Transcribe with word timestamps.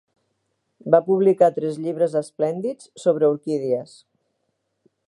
Va 0.95 1.01
publicar 1.09 1.49
tres 1.59 1.77
llibres 1.83 2.17
esplèndids 2.23 2.89
sobre 3.05 3.31
orquídies. 3.37 3.97